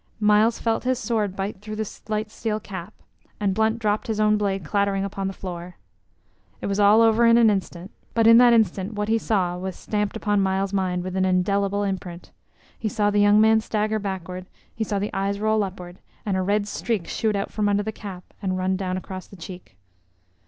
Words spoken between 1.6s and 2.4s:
through the light